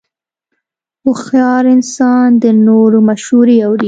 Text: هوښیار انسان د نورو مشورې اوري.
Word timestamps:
هوښیار 1.03 1.63
انسان 1.75 2.27
د 2.43 2.45
نورو 2.67 2.97
مشورې 3.09 3.55
اوري. 3.67 3.79